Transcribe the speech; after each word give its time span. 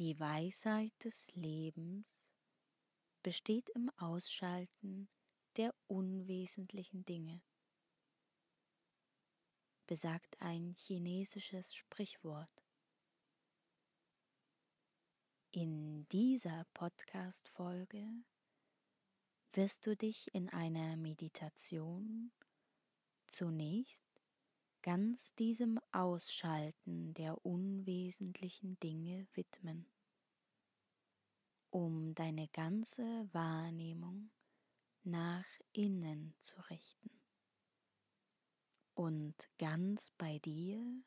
Die 0.00 0.18
Weisheit 0.18 0.92
des 1.04 1.32
Lebens 1.36 2.20
besteht 3.22 3.68
im 3.76 3.90
Ausschalten 3.96 5.08
der 5.56 5.72
unwesentlichen 5.86 7.04
Dinge, 7.04 7.40
besagt 9.86 10.40
ein 10.40 10.74
chinesisches 10.74 11.76
Sprichwort. 11.76 12.50
In 15.52 16.08
dieser 16.08 16.64
Podcast-Folge 16.74 18.04
wirst 19.52 19.86
du 19.86 19.96
dich 19.96 20.34
in 20.34 20.48
einer 20.48 20.96
Meditation 20.96 22.32
zunächst 23.28 24.02
ganz 24.84 25.34
diesem 25.36 25.80
Ausschalten 25.92 27.14
der 27.14 27.46
unwesentlichen 27.46 28.78
Dinge 28.80 29.26
widmen, 29.32 29.86
um 31.70 32.14
deine 32.14 32.48
ganze 32.48 33.02
Wahrnehmung 33.32 34.30
nach 35.02 35.46
innen 35.72 36.34
zu 36.40 36.60
richten 36.68 37.18
und 38.92 39.48
ganz 39.56 40.10
bei 40.18 40.38
dir 40.40 41.02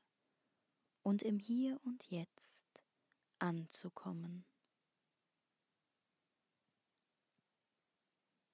und 1.04 1.22
im 1.22 1.38
Hier 1.38 1.80
und 1.84 2.10
Jetzt 2.10 2.84
anzukommen. 3.38 4.44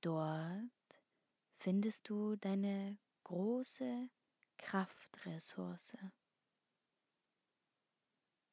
Dort 0.01 1.01
findest 1.59 2.09
du 2.09 2.35
deine 2.35 2.97
große 3.23 4.09
Kraftressource, 4.63 5.97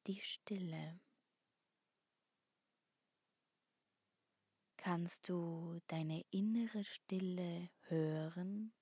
die 0.07 0.19
Stille. 0.21 0.99
Kannst 4.75 5.29
du 5.29 5.79
deine 5.87 6.25
innere 6.29 6.83
Stille 6.83 7.71
hören, 7.83 8.73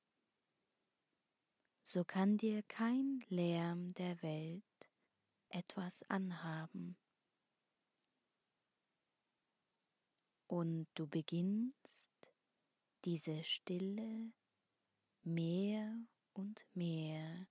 so 1.84 2.04
kann 2.04 2.38
dir 2.38 2.64
kein 2.64 3.24
Lärm 3.30 3.94
der 3.94 4.20
Welt 4.24 4.64
etwas 5.50 6.02
anhaben. 6.10 6.98
Und 10.48 10.88
du 10.96 11.08
beginnst 11.08 12.12
diese 13.06 13.44
Stille 13.44 14.34
mehr 15.22 16.08
und 16.40 16.66
mehr 16.74 17.48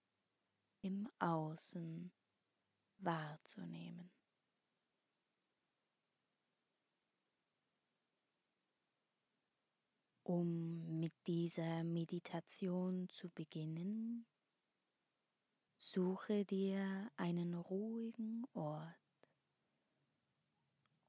im 0.81 1.08
Außen 1.19 2.11
wahrzunehmen. 2.98 4.11
Um 10.22 11.00
mit 11.00 11.12
dieser 11.27 11.84
Meditation 11.84 13.09
zu 13.11 13.28
beginnen, 13.28 14.27
suche 15.77 16.47
dir 16.47 17.11
einen 17.16 17.55
ruhigen 17.55 18.47
Ort 18.55 18.97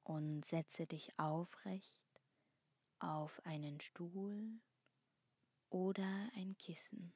und 0.02 0.44
setze 0.44 0.86
dich 0.86 1.18
aufrecht 1.18 2.22
auf 2.98 3.40
einen 3.44 3.80
Stuhl 3.80 4.60
oder 5.70 6.30
ein 6.34 6.56
Kissen. 6.58 7.14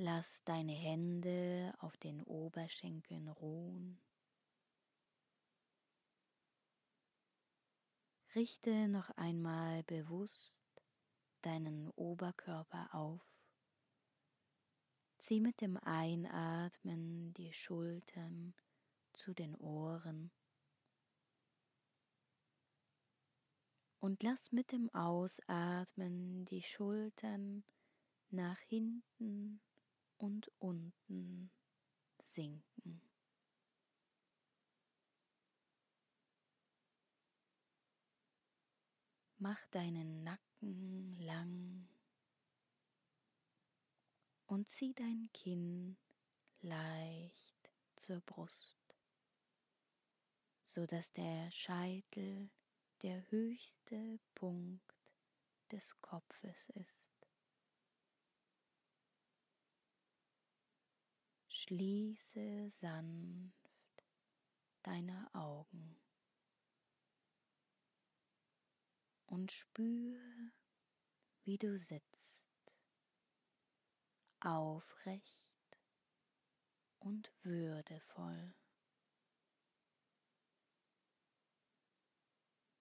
Lass 0.00 0.44
deine 0.44 0.74
Hände 0.74 1.74
auf 1.80 1.96
den 1.96 2.22
Oberschenkeln 2.22 3.26
ruhen. 3.26 4.00
Richte 8.36 8.86
noch 8.86 9.10
einmal 9.16 9.82
bewusst 9.82 10.64
deinen 11.42 11.90
Oberkörper 11.96 12.94
auf. 12.94 13.20
Zieh 15.18 15.40
mit 15.40 15.60
dem 15.60 15.76
Einatmen 15.78 17.34
die 17.34 17.52
Schultern 17.52 18.54
zu 19.14 19.34
den 19.34 19.56
Ohren 19.56 20.30
und 23.98 24.22
lass 24.22 24.52
mit 24.52 24.70
dem 24.70 24.94
Ausatmen 24.94 26.44
die 26.44 26.62
Schultern 26.62 27.64
nach 28.30 28.60
hinten 28.60 29.60
und 30.18 30.50
unten 30.58 31.50
sinken. 32.20 33.00
Mach 39.38 39.64
deinen 39.66 40.24
Nacken 40.24 41.16
lang 41.20 41.88
und 44.46 44.68
zieh 44.68 44.92
dein 44.94 45.30
Kinn 45.32 45.96
leicht 46.60 47.70
zur 47.94 48.20
Brust, 48.20 48.96
so 50.64 50.86
dass 50.86 51.12
der 51.12 51.52
Scheitel 51.52 52.50
der 53.02 53.30
höchste 53.30 54.18
Punkt 54.34 54.94
des 55.70 56.00
Kopfes 56.00 56.68
ist. 56.70 57.07
Schließe 61.68 62.70
sanft 62.80 64.06
deine 64.82 65.28
Augen 65.34 66.00
und 69.26 69.52
spüre, 69.52 70.52
wie 71.44 71.58
du 71.58 71.76
sitzt, 71.76 72.48
aufrecht 74.40 75.78
und 77.00 77.30
würdevoll. 77.42 78.54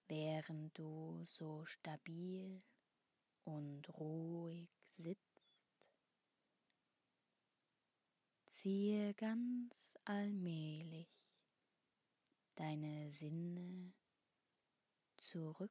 während 0.08 0.78
du 0.78 1.26
so 1.26 1.66
stabil 1.66 2.64
und 3.44 3.90
ruhig 3.97 4.70
sitzt. 4.86 5.27
Ziehe 8.59 9.13
ganz 9.13 10.00
allmählich 10.03 11.07
deine 12.56 13.12
Sinne 13.12 13.94
zurück 15.16 15.69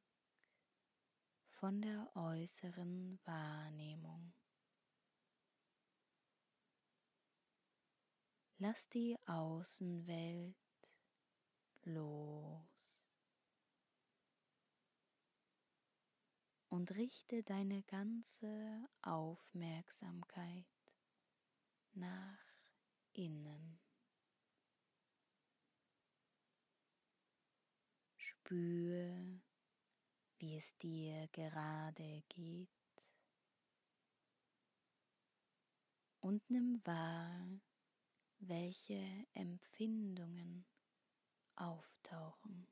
von 1.49 1.81
der 1.81 2.09
äußeren 2.15 3.19
Wahrnehmung. 3.25 4.31
Lass 8.57 8.87
die 8.87 9.17
Außenwelt 9.25 10.55
los. 11.83 13.03
und 16.69 16.91
richte 16.95 17.43
deine 17.43 17.81
ganze 17.83 18.87
Aufmerksamkeit 19.01 20.65
nach 21.93 22.46
innen. 23.17 23.79
Spüre, 28.17 29.41
wie 30.37 30.55
es 30.55 30.77
dir 30.77 31.27
gerade 31.33 32.23
geht 32.29 32.69
und 36.21 36.49
nimm 36.49 36.79
wahr, 36.85 37.59
welche 38.39 39.25
Empfindungen 39.33 40.65
auftauchen. 41.55 42.67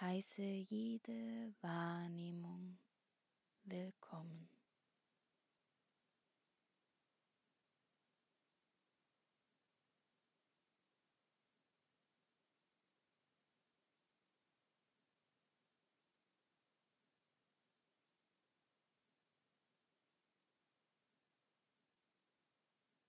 heiße 0.00 0.42
jede 0.42 1.52
Wahrnehmung 1.60 2.78
willkommen. 3.64 4.48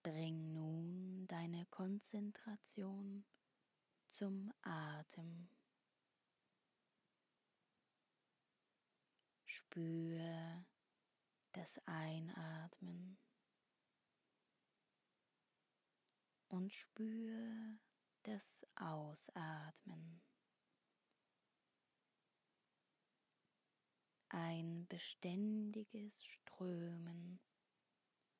Bring 0.03 0.53
nun 0.53 1.27
deine 1.27 1.65
Konzentration 1.91 3.25
zum 4.11 4.53
Atem. 4.61 5.49
Spür 9.43 10.65
das 11.51 11.81
Einatmen 11.85 13.17
und 16.47 16.71
spür 16.71 17.77
das 18.23 18.65
Ausatmen. 18.75 20.21
Ein 24.29 24.87
beständiges 24.87 26.23
Strömen 26.23 27.41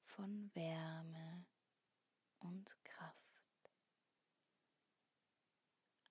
von 0.06 0.50
Wärme 0.56 1.46
und 2.40 2.78
Kraft. 2.86 3.21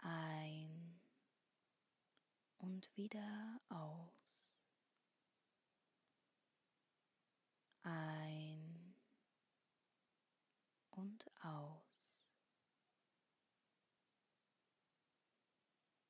Ein 0.02 1.00
und 2.58 2.96
wieder 2.96 3.60
aus. 3.68 4.48
Ein 7.82 8.94
und 10.90 11.26
aus. 11.42 12.26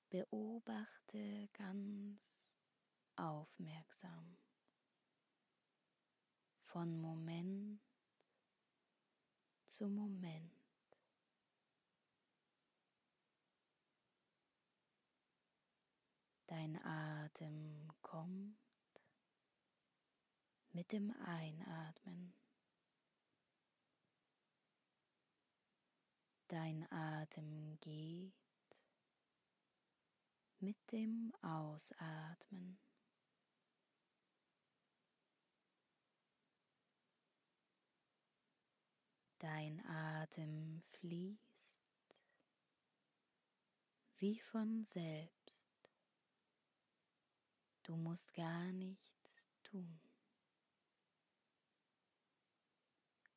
Beobachte 0.09 1.49
ganz 1.53 2.51
aufmerksam 3.17 4.37
von 6.65 7.01
Moment 7.01 7.81
zu 9.69 9.89
Moment. 9.89 10.50
Dein 16.51 16.85
Atem 16.85 17.93
kommt 18.03 18.59
mit 20.73 20.91
dem 20.91 21.13
Einatmen. 21.25 22.35
Dein 26.49 26.91
Atem 26.91 27.79
geht 27.79 28.33
mit 30.59 30.77
dem 30.91 31.33
Ausatmen. 31.41 32.81
Dein 39.39 39.87
Atem 39.87 40.83
fließt 40.99 42.17
wie 44.19 44.41
von 44.41 44.85
selbst. 44.85 45.40
Du 47.91 47.97
musst 47.97 48.33
gar 48.35 48.71
nichts 48.71 49.51
tun. 49.65 50.01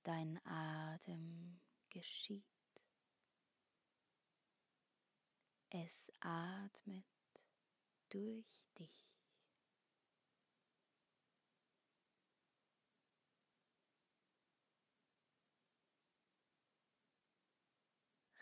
Dein 0.04 0.40
Atem 0.46 1.60
geschieht. 1.90 2.46
Es 5.72 6.12
atmet 6.20 7.04
durch 8.10 8.46
dich. 8.78 9.18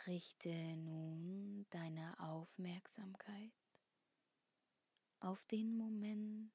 Richte 0.05 0.75
nun 0.75 1.65
deine 1.69 2.19
Aufmerksamkeit 2.19 3.60
auf 5.21 5.45
den 5.45 5.77
Moment 5.77 6.51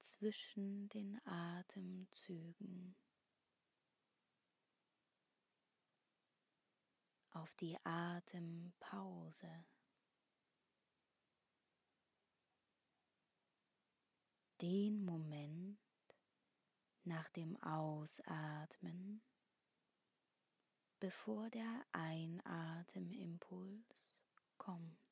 zwischen 0.00 0.88
den 0.88 1.20
Atemzügen, 1.26 2.96
auf 7.32 7.54
die 7.56 7.76
Atempause. 7.84 9.66
Den 14.60 15.04
Moment 15.04 15.78
nach 17.02 17.28
dem 17.30 17.60
Ausatmen 17.62 19.20
bevor 21.04 21.50
der 21.50 21.84
Einatemimpuls 21.92 24.24
kommt. 24.56 25.03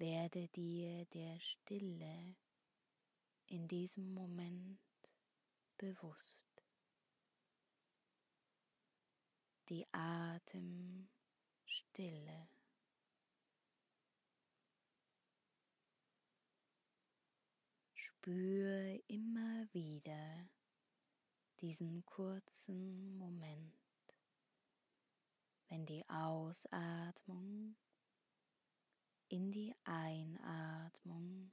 Werde 0.00 0.48
dir 0.48 1.04
der 1.12 1.38
Stille 1.40 2.34
in 3.48 3.68
diesem 3.68 4.14
Moment 4.14 4.80
bewusst. 5.76 6.64
Die 9.68 9.86
Atemstille. 9.92 11.10
Spür 17.92 18.98
immer 19.06 19.68
wieder 19.74 20.48
diesen 21.60 22.06
kurzen 22.06 23.18
Moment, 23.18 23.76
wenn 25.68 25.84
die 25.84 26.08
Ausatmung 26.08 27.76
in 29.30 29.52
die 29.52 29.72
Einatmung 29.84 31.52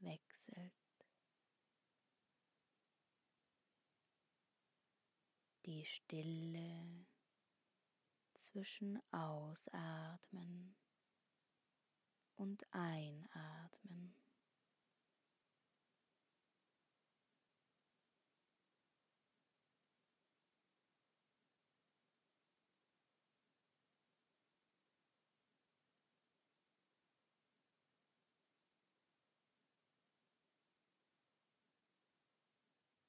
wechselt. 0.00 0.72
Die 5.64 5.84
Stille 5.86 7.06
zwischen 8.34 9.00
Ausatmen 9.10 10.76
und 12.36 12.62
Einatmen. 12.74 14.21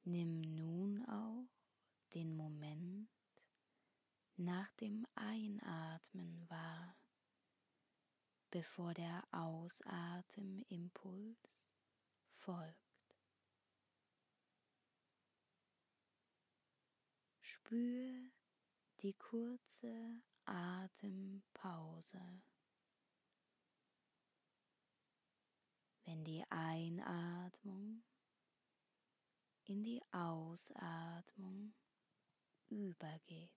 Nimm 0.06 0.42
nun 0.42 1.06
auch 1.06 1.48
den 2.14 2.36
Moment 2.36 3.10
nach 4.36 4.70
dem 4.74 5.08
Einatmen 5.16 6.44
wahr, 6.50 6.98
bevor 8.52 8.94
der 8.94 9.24
Ausatemimpuls 9.32 11.72
folgt. 12.34 13.16
Spür 17.40 18.30
die 19.00 19.14
kurze 19.14 20.22
Atempause. 20.44 22.42
Wenn 26.04 26.26
die 26.26 26.44
Einatmung 26.50 28.04
in 29.66 29.84
die 29.84 30.02
Ausatmung 30.12 31.74
übergeht. 32.70 33.52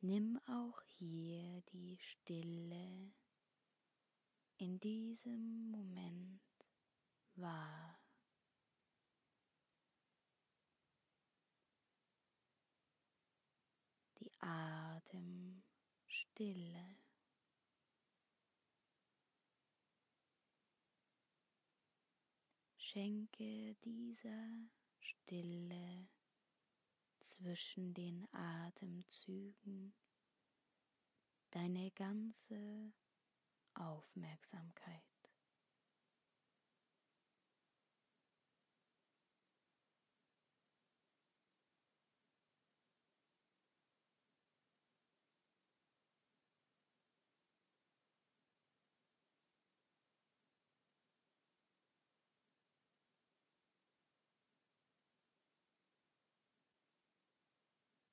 Nimm 0.00 0.38
auch 0.46 0.80
hier 0.82 1.60
die 1.72 1.98
Stille 1.98 3.12
in 4.58 4.78
diesem 4.80 5.70
Moment 5.70 6.40
wahr. 7.34 8.00
Die 14.20 14.32
Atemstille. 14.40 15.68
Schenke 22.98 23.76
dieser 23.84 24.50
Stille 24.98 26.08
zwischen 27.20 27.94
den 27.94 28.26
Atemzügen 28.32 29.94
deine 31.52 31.92
ganze 31.92 32.92
Aufmerksamkeit. 33.74 35.07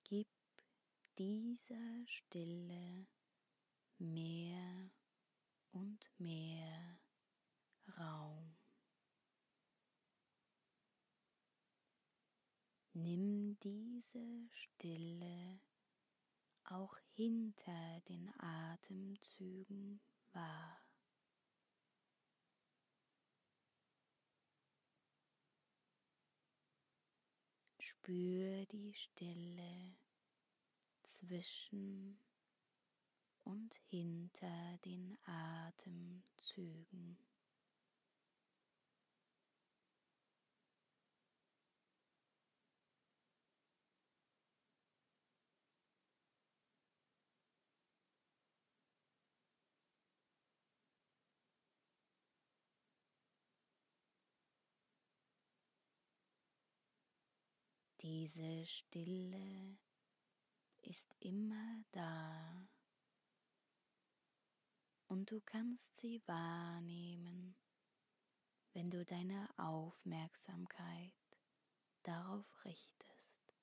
Gib 0.07 0.27
dieser 1.17 2.05
Stille 2.05 3.07
mehr 3.97 4.91
und 5.71 6.11
mehr 6.19 6.99
Raum. 7.97 8.55
Nimm 12.93 13.57
diese 13.63 14.47
Stille 14.51 15.59
auch 16.65 16.95
hinter 17.15 17.99
den 18.01 18.31
Atemzügen 18.39 19.99
wahr. 20.33 20.84
Spür 28.05 28.67
die 28.67 28.93
Stille 28.93 29.95
zwischen 31.07 32.19
und 33.43 33.73
hinter 33.89 34.77
den 34.85 35.17
Atemzügen. 35.25 37.17
Diese 58.05 58.67
Stille 58.67 59.79
ist 60.83 61.15
immer 61.21 61.83
da 61.91 62.69
und 65.07 65.31
du 65.31 65.41
kannst 65.41 65.97
sie 65.97 66.21
wahrnehmen, 66.27 67.55
wenn 68.73 68.91
du 68.91 69.03
deine 69.03 69.49
Aufmerksamkeit 69.57 71.15
darauf 72.03 72.45
richtest. 72.63 73.55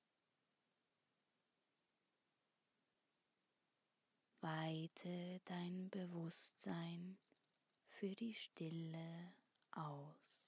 Weite 4.41 5.41
dein 5.45 5.89
Bewusstsein 5.89 7.17
für 7.87 8.17
die 8.17 8.35
Stille 8.35 9.35
aus. 9.71 10.42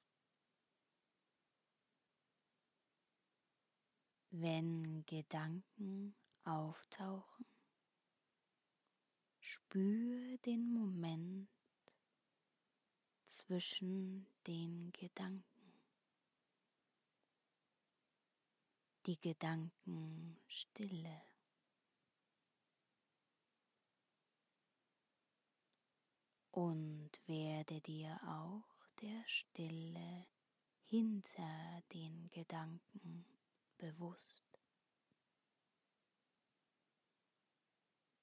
Wenn 4.37 5.07
Gedanken 5.07 6.17
auftauchen, 6.43 7.47
spür 9.39 10.37
den 10.39 10.75
Moment 10.75 11.49
zwischen 13.27 14.27
den 14.45 14.91
Gedanken. 14.91 15.45
Die 19.07 19.21
Gedankenstille. 19.21 21.23
Und 26.51 27.13
werde 27.27 27.81
dir 27.83 28.21
auch 28.27 28.89
der 29.01 29.23
Stille 29.29 30.27
hinter 30.87 31.83
den 31.93 32.29
Gedanken 32.31 32.94
bewusst. 33.85 34.43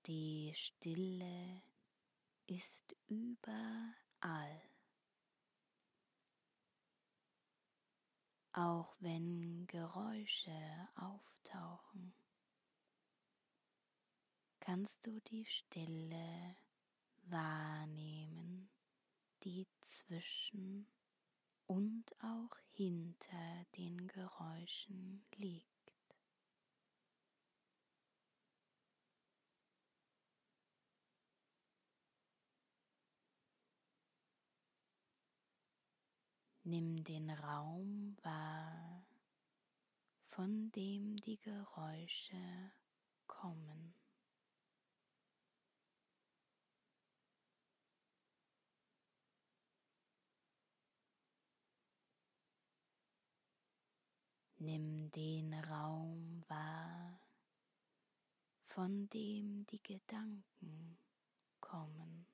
Die 0.07 0.51
Stille 0.55 1.61
ist 2.47 2.95
überall. 3.07 4.61
Auch 8.53 8.95
wenn 9.01 9.67
Geräusche 9.67 10.89
auftauchen, 10.95 12.15
kannst 14.59 15.05
du 15.05 15.19
die 15.19 15.45
Stille 15.45 16.55
wahrnehmen, 17.27 18.67
die 19.43 19.67
zwischen 19.81 20.87
und 21.71 22.03
auch 22.21 22.57
hinter 22.73 23.65
den 23.77 24.05
Geräuschen 24.07 25.23
liegt. 25.37 25.69
Nimm 36.63 37.05
den 37.05 37.29
Raum 37.29 38.17
wahr, 38.21 39.05
von 40.27 40.73
dem 40.73 41.15
die 41.15 41.39
Geräusche 41.39 42.73
kommen. 43.27 43.93
Nimm 54.63 55.09
den 55.09 55.55
Raum 55.55 56.43
wahr, 56.47 57.19
von 58.67 59.09
dem 59.09 59.65
die 59.65 59.81
Gedanken 59.81 60.99
kommen. 61.59 62.27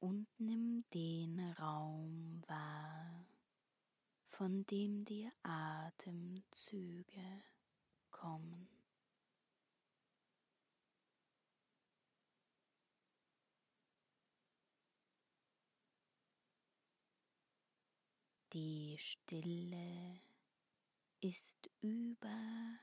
Und 0.00 0.26
nimm 0.38 0.84
den 0.94 1.38
Raum 1.58 2.42
wahr, 2.46 3.26
von 4.30 4.64
dem 4.64 5.04
die 5.04 5.30
Atemzüge 5.42 7.42
kommen. 8.10 8.47
Die 18.54 18.96
Stille 18.98 20.22
ist 21.20 21.68
überall. 21.82 22.78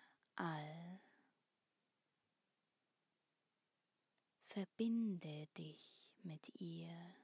Verbinde 4.45 5.47
dich 5.57 6.13
mit 6.21 6.61
ihr 6.61 7.15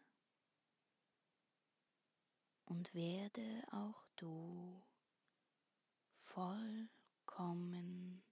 und 2.65 2.91
werde 2.95 3.63
auch 3.71 4.07
du 4.15 4.81
vollkommen 6.23 8.23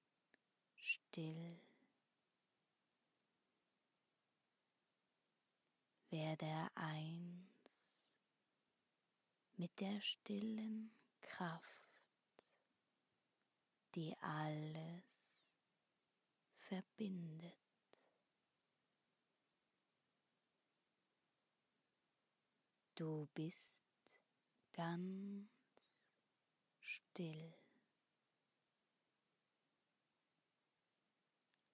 still. 0.75 1.61
Werde 6.09 6.71
ein 6.73 7.48
mit 9.59 9.77
der 9.81 9.99
stillen 9.99 10.89
Kraft, 11.19 12.45
die 13.93 14.15
alles 14.19 15.33
verbindet. 16.55 17.57
Du 22.95 23.27
bist 23.33 23.81
ganz 24.71 25.49
still. 26.79 27.53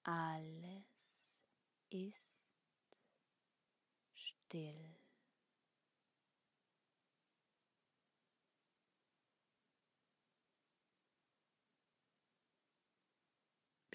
Alles 0.01 1.21
ist 1.91 2.35
still. 4.15 5.04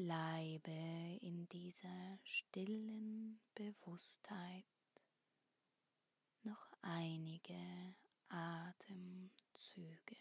Bleibe 0.03 1.19
in 1.21 1.47
dieser 1.51 2.19
stillen 2.25 3.39
Bewusstheit 3.55 4.65
noch 6.43 6.71
einige 6.81 7.95
Atemzüge. 8.31 10.17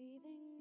Breathing 0.00 0.59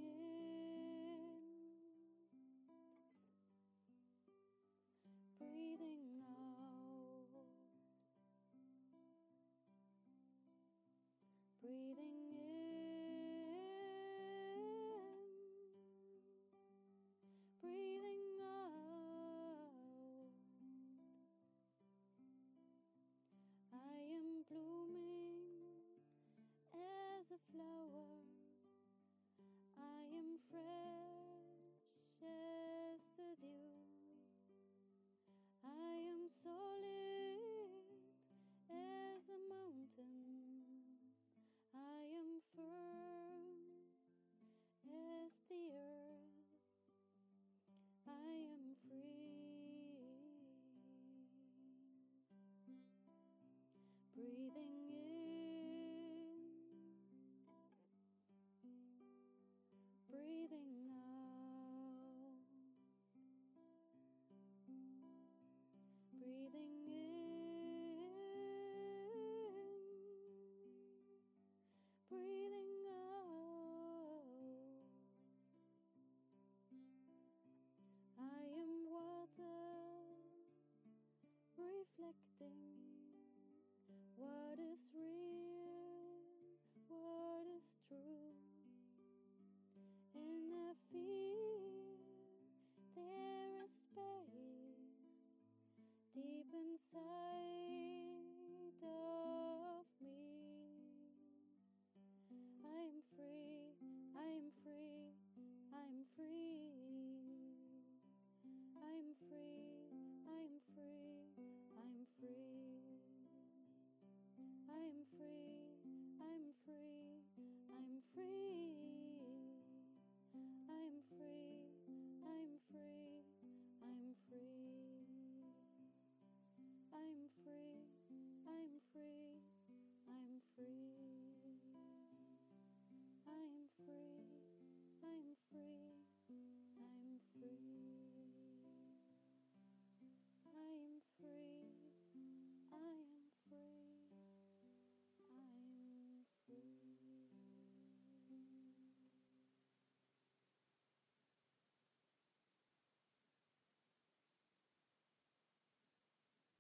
expecting 82.10 82.79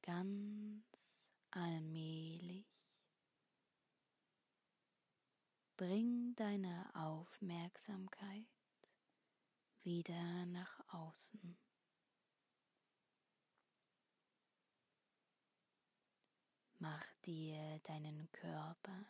Ganz 0.09 1.29
allmählich 1.51 2.65
bring 5.77 6.35
deine 6.35 6.89
Aufmerksamkeit 6.95 8.47
wieder 9.83 10.47
nach 10.47 10.79
außen. 10.91 11.55
Mach 16.79 17.05
dir 17.23 17.77
deinen 17.83 18.31
Körper 18.31 19.05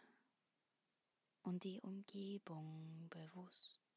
und 1.44 1.64
die 1.64 1.80
Umgebung 1.80 3.08
bewusst. 3.10 3.89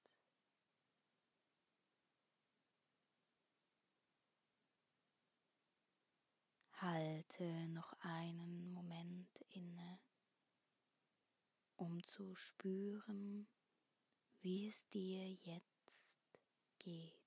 Halte 6.83 7.69
noch 7.69 7.93
einen 8.01 8.73
Moment 8.73 9.29
inne, 9.51 10.01
um 11.77 12.03
zu 12.03 12.35
spüren, 12.35 13.47
wie 14.41 14.67
es 14.67 14.85
dir 14.89 15.31
jetzt 15.31 16.01
geht. 16.81 17.23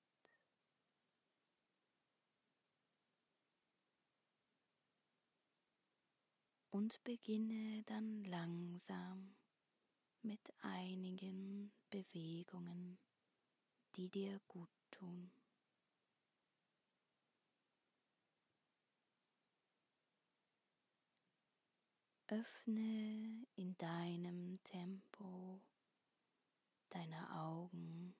Und 6.68 7.02
beginne 7.02 7.82
dann 7.84 8.24
langsam 8.24 9.36
mit 10.20 10.52
einigen 10.60 11.72
Bewegungen, 11.88 12.98
die 13.96 14.10
dir 14.10 14.38
gut 14.48 14.68
tun. 14.90 15.30
Öffne 22.28 23.46
in 23.54 23.78
deinem 23.78 24.58
Tempo 24.64 25.60
deine 26.90 27.30
Augen 27.38 28.16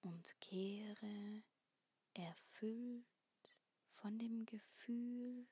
und 0.00 0.40
kehre 0.40 1.44
erfüllt 2.14 3.04
von 3.94 4.18
dem 4.18 4.44
Gefühl 4.44 5.46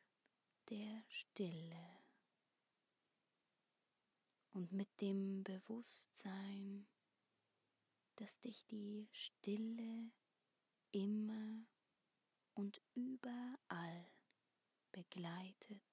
der 0.68 1.04
Stille 1.08 2.00
und 4.52 4.72
mit 4.72 4.88
dem 5.00 5.44
Bewusstsein, 5.44 6.88
dass 8.16 8.40
dich 8.40 8.66
die 8.66 9.08
Stille 9.12 10.10
immer 10.90 11.68
und 12.54 12.82
überall 12.94 14.10
begleitet 14.90 15.89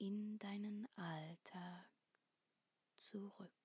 in 0.00 0.38
deinen 0.38 0.88
Alltag 0.96 1.90
zurück. 2.96 3.59